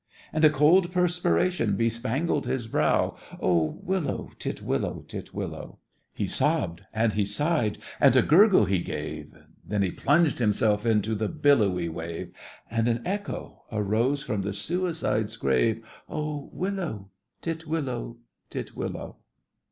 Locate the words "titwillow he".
5.07-6.25